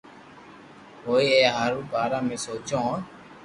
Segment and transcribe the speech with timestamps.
[1.05, 1.27] ھوئي
[1.57, 3.01] اي ري بارا ۾ سوچو ھونن